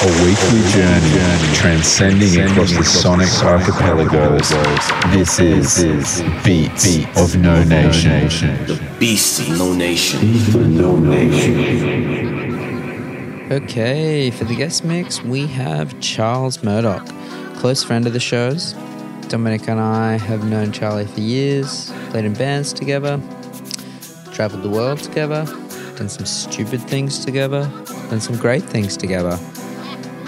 [0.00, 4.48] A weekly journey transcending across the sonic archipelagos.
[5.10, 8.28] This is Beats of No Nation.
[8.66, 10.28] The Beast of No Nation.
[13.50, 17.04] Okay, for the guest mix, we have Charles Murdoch,
[17.56, 18.76] close friend of the show's.
[19.26, 23.20] Dominic and I have known Charlie for years, played in bands together,
[24.30, 25.44] traveled the world together,
[25.96, 27.68] done some stupid things together,
[28.10, 29.36] done some great things together.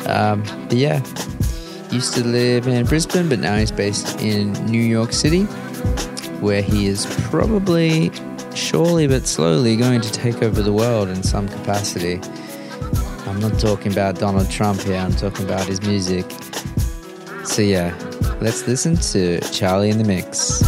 [0.06, 1.02] Um, but yeah,
[1.90, 5.44] used to live in Brisbane, but now he's based in New York City,
[6.40, 8.10] where he is probably,
[8.54, 12.20] surely but slowly, going to take over the world in some capacity.
[13.26, 16.30] I'm not talking about Donald Trump here, I'm talking about his music.
[17.44, 17.94] So yeah,
[18.40, 20.62] let's listen to Charlie in the Mix.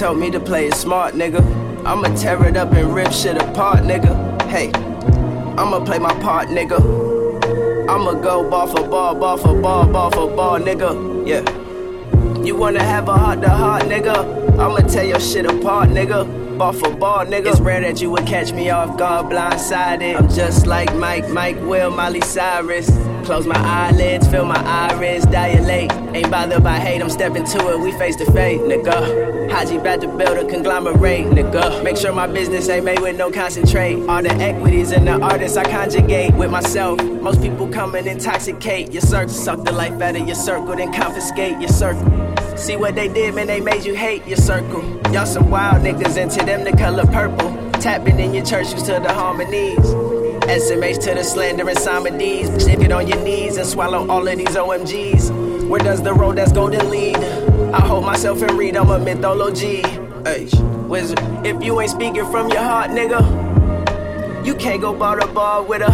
[0.00, 1.42] Told me to play it smart, nigga.
[1.84, 4.40] I'ma tear it up and rip shit apart, nigga.
[4.48, 4.70] Hey,
[5.58, 6.80] I'ma play my part, nigga.
[7.86, 10.90] I'ma go ball for ball, ball for ball, ball for ball, nigga.
[11.28, 11.44] Yeah.
[12.42, 14.58] You wanna have a heart to heart, nigga?
[14.58, 17.48] I'ma tear your shit apart, nigga ball for ball, nigga.
[17.50, 20.16] It's rare that you would catch me off guard, blindsided.
[20.16, 22.88] I'm just like Mike, Mike Will, Miley Cyrus.
[23.30, 25.92] Close my eyelids, feel my iris dilate.
[26.16, 29.48] Ain't bothered by hate, I'm stepping to it, we face to face, nigga.
[29.48, 31.80] Haji about to build a conglomerate, nigga.
[31.84, 34.04] Make sure my business ain't made with no concentrate.
[34.08, 37.00] All the equities in the artists I conjugate with myself.
[37.04, 39.32] Most people come and intoxicate your circle.
[39.32, 42.10] Suck the life out of your circle, then confiscate your circle.
[42.56, 44.82] See what they did, man, they made you hate your circle.
[45.12, 47.56] Y'all some wild niggas, into them the color purple.
[47.74, 50.09] Tapping in your churches to the harmonies.
[50.50, 52.50] SMH to the slander and Simon D's.
[52.60, 55.68] Stick it on your knees and swallow all of these OMGs.
[55.68, 57.14] Where does the road that's golden lead?
[57.72, 59.84] I hold myself and read, I'm a mythology.
[60.26, 60.52] H,
[60.88, 61.20] wizard.
[61.46, 65.82] If you ain't speaking from your heart, nigga, you can't go bar to bar with
[65.82, 65.92] a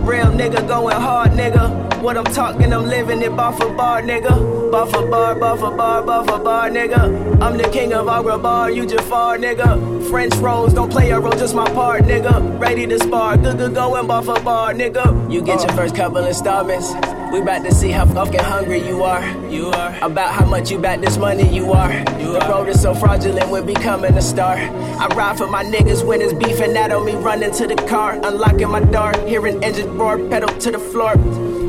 [0.00, 2.00] real nigga going hard, nigga.
[2.00, 4.61] What I'm talking, I'm living it bar for bar, nigga.
[4.72, 7.42] Bar for bar, bar for bar, bar for bar, nigga.
[7.42, 10.08] I'm the king of Agrabah, you Jafar, nigga.
[10.08, 12.58] French rolls, don't play a role, just my part, nigga.
[12.58, 15.30] Ready to spar, good, good going bar for bar, nigga.
[15.30, 15.76] You get your uh.
[15.76, 16.94] first couple installments.
[17.32, 19.24] We about to see how fucking hungry you are.
[19.48, 19.96] You are.
[20.02, 21.90] About how much you bet this money you are.
[22.20, 24.54] You the road is so fraudulent, we're becoming a star.
[24.54, 28.20] I ride for my niggas when it's beefing that on me, running to the car,
[28.22, 31.12] unlocking my door, hearing engine roar, pedal to the floor.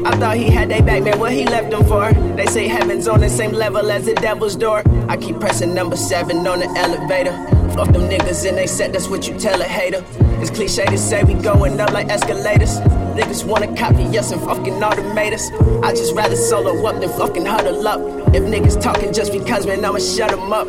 [0.06, 2.12] I thought he had they back, man, what he left them for?
[2.36, 4.84] They say heaven's on the same level as the devil's door.
[5.08, 7.32] I keep pressing number seven on the elevator.
[7.76, 10.06] Fuck them niggas and they said that's what you tell a hater.
[10.42, 12.80] It's cliche to say we going up like escalators.
[13.18, 15.50] Niggas wanna copy us and fucking automate us.
[15.84, 18.00] I just rather solo up than fucking huddle up.
[18.36, 20.68] If niggas talking just because, man, I'ma shut them up.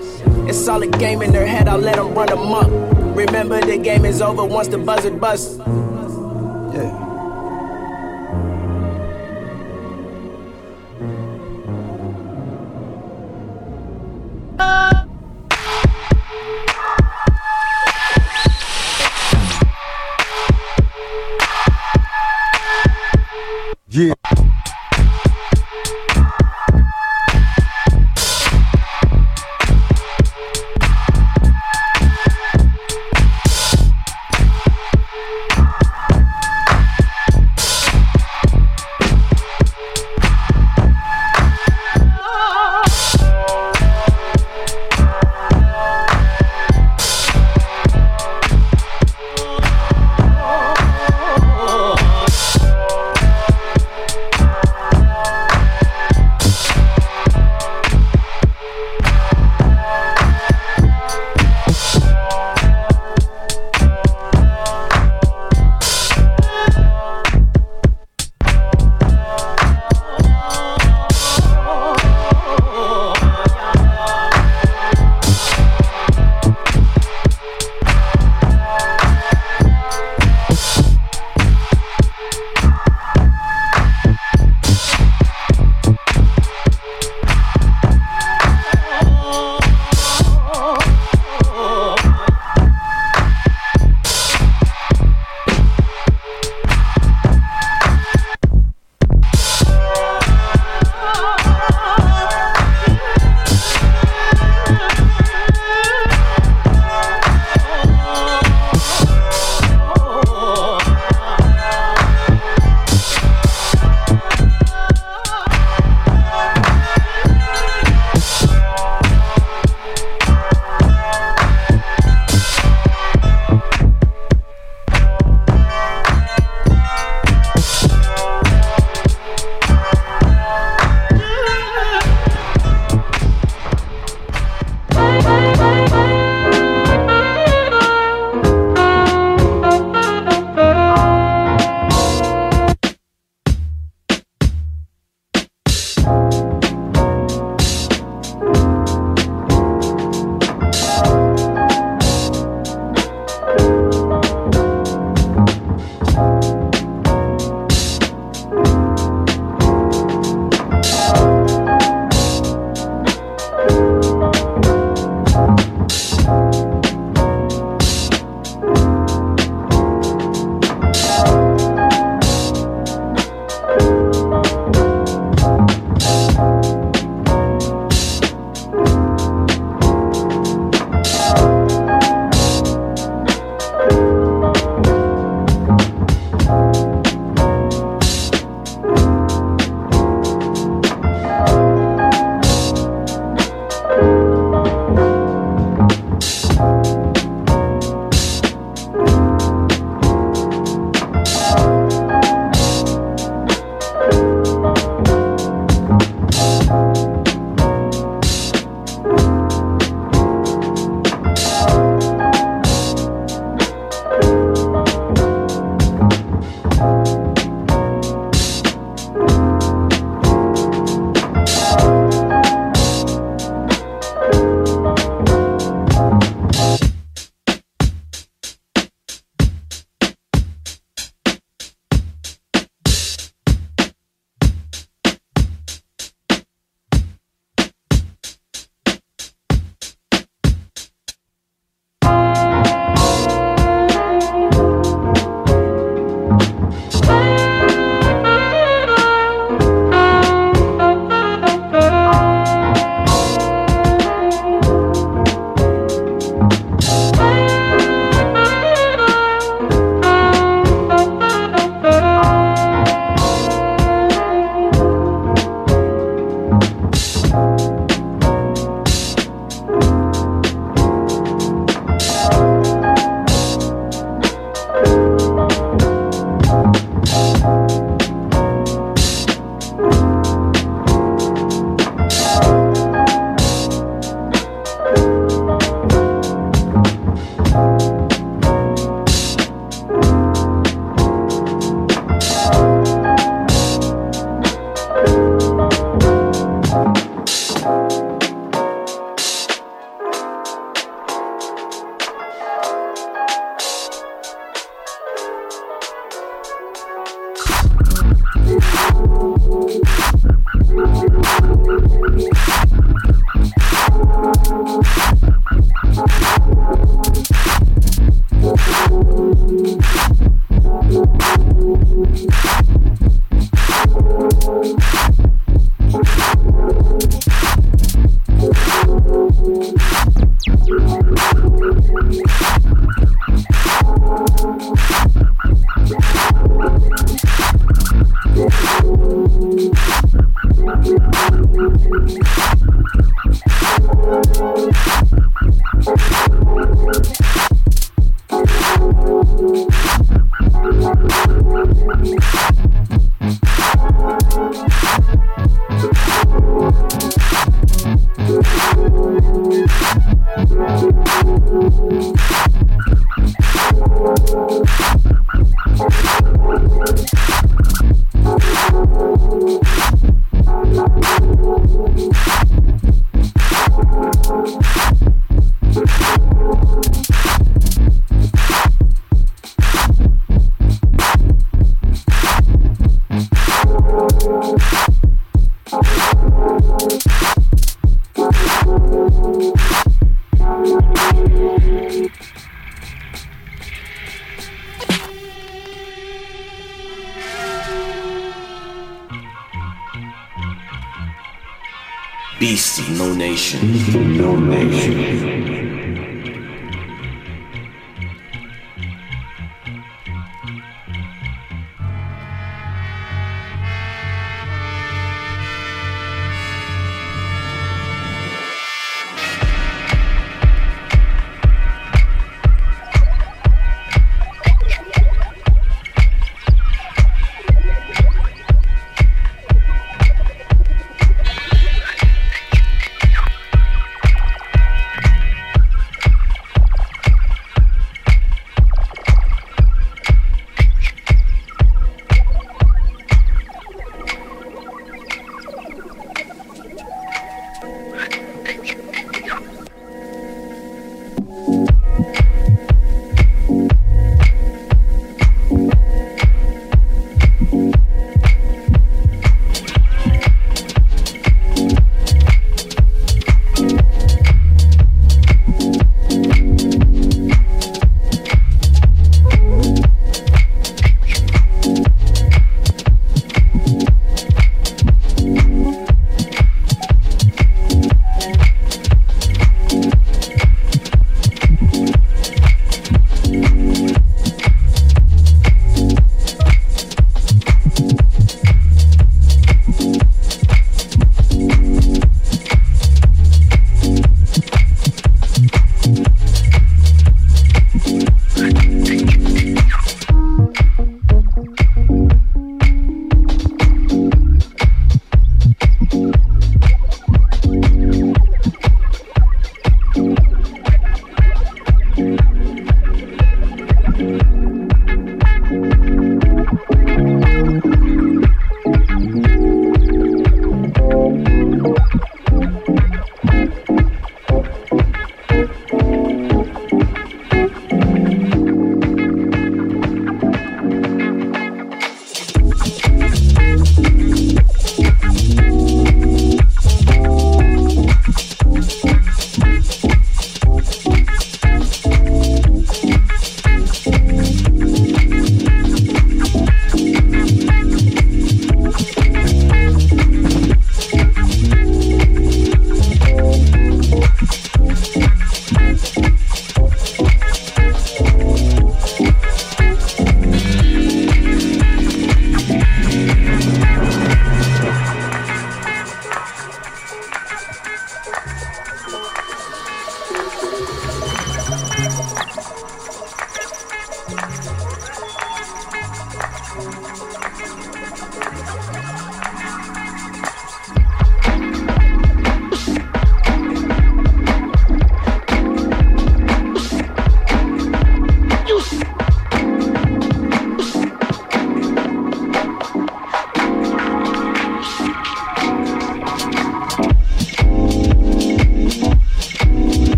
[0.49, 2.71] It's all a game in their head, I'll let them run them up.
[3.15, 5.59] Remember, the game is over once the buzzer busts.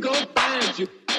[0.00, 1.09] go find you.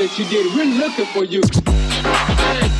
[0.00, 0.46] That you did.
[0.54, 2.79] We're looking for you.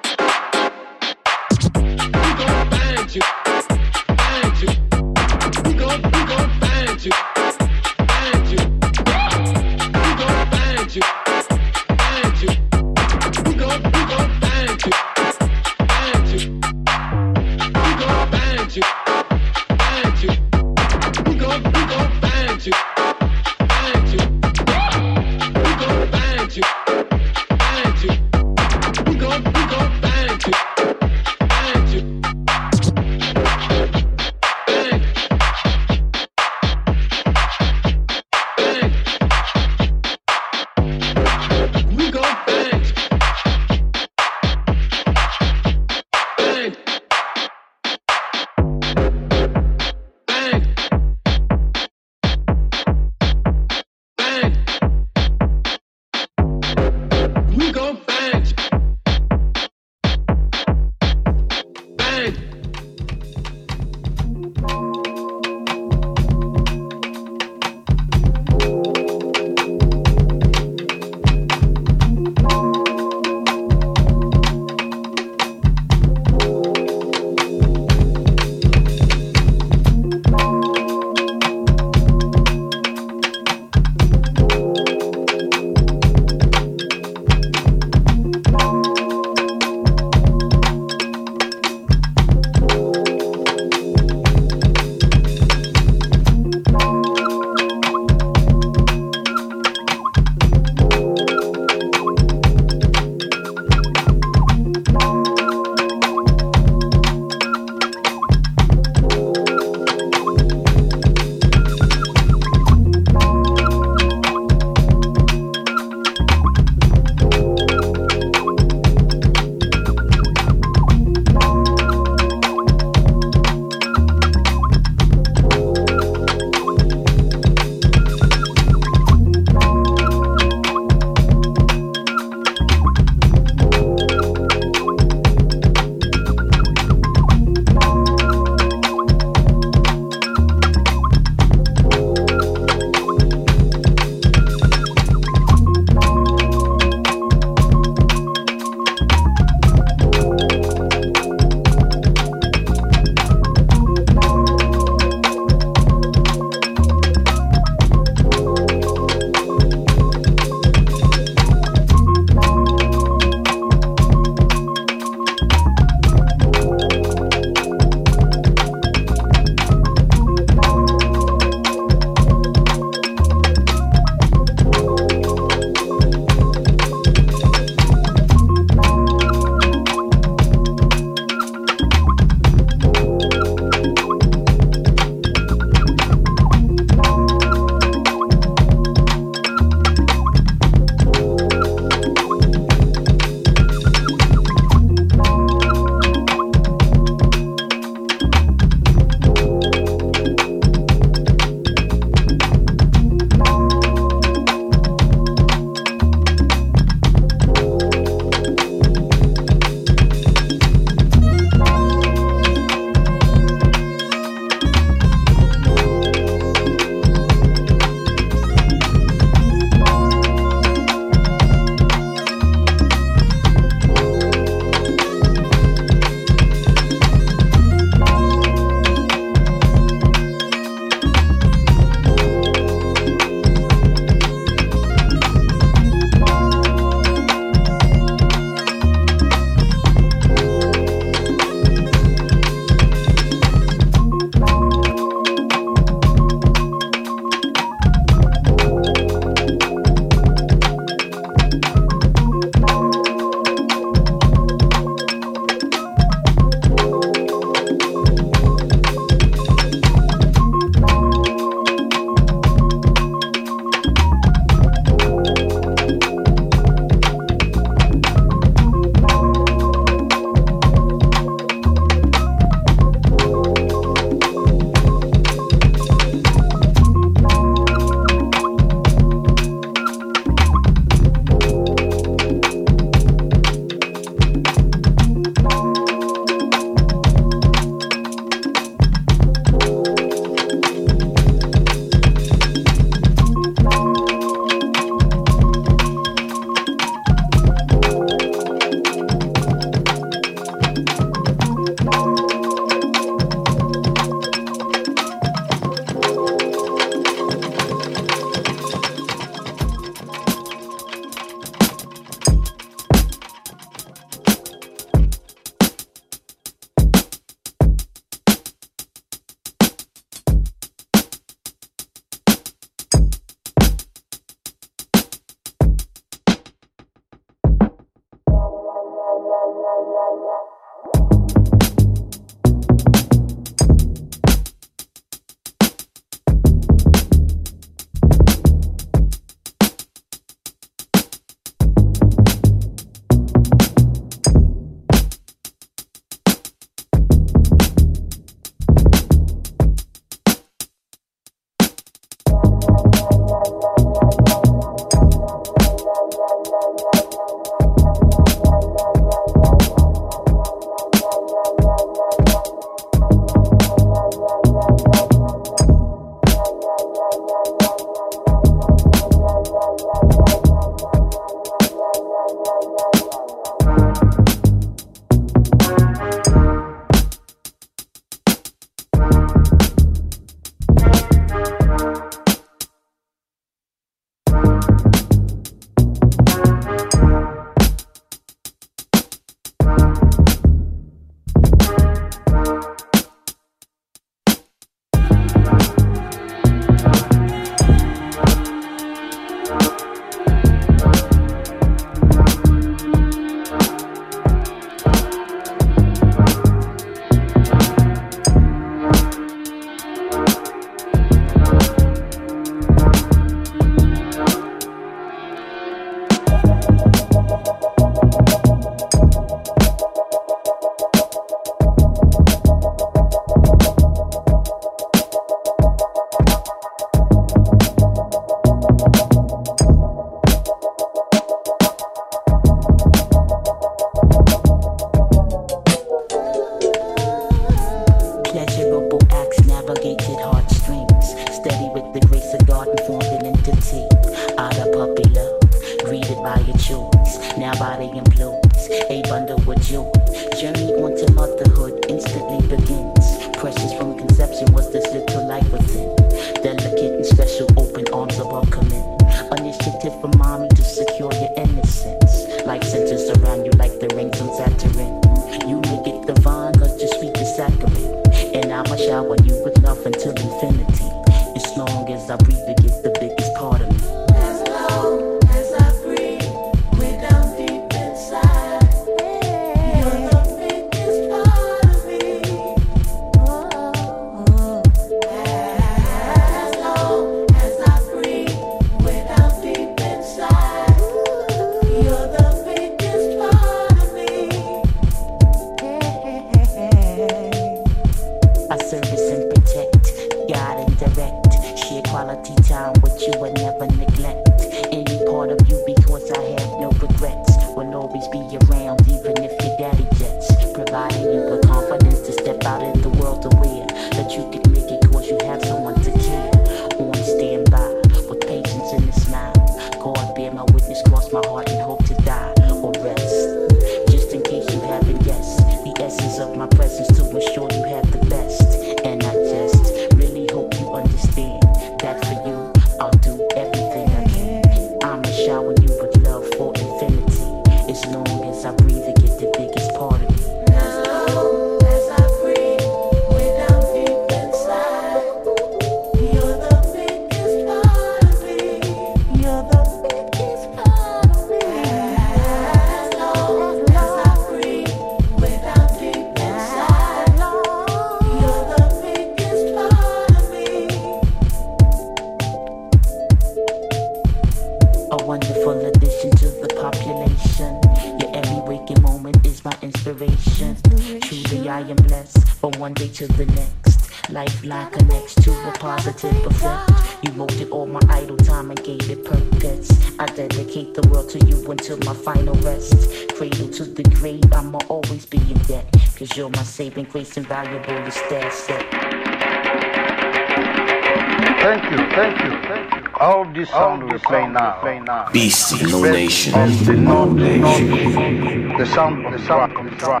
[591.41, 592.91] Thank you, thank you, thank you.
[593.01, 594.61] All this sound, All we, play now.
[594.61, 595.07] play now.
[595.07, 596.31] BC, no nation.
[596.65, 598.57] The, no nation.
[598.57, 600.00] The sound, the sound, the.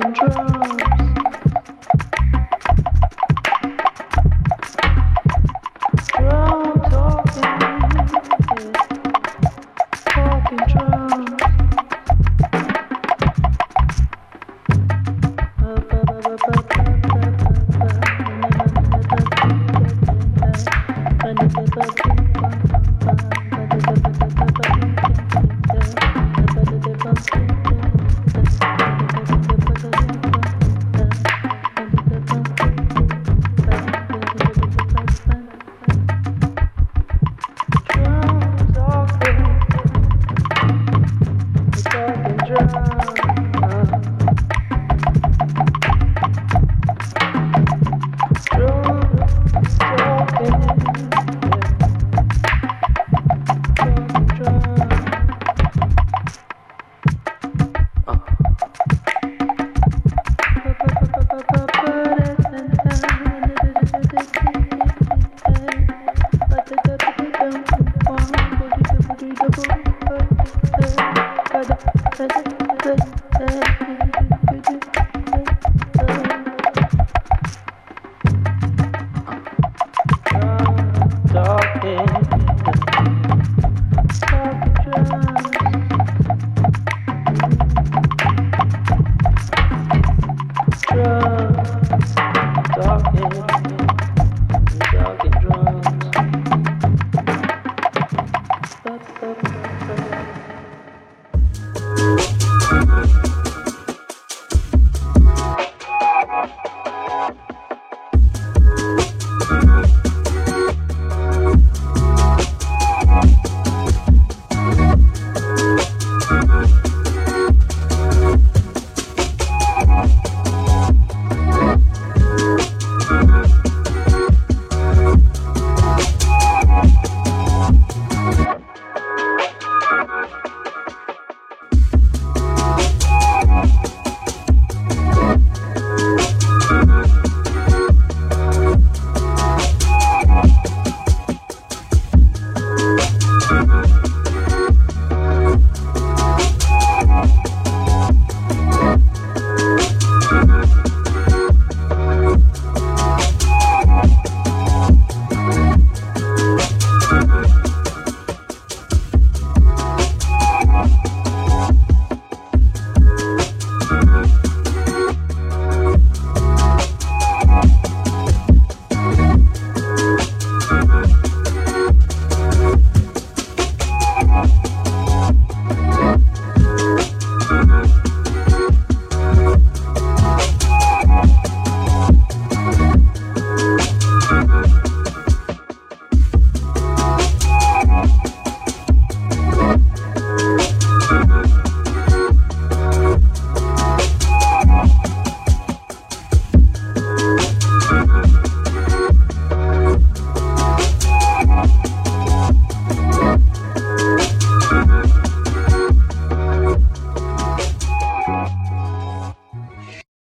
[0.00, 0.55] control.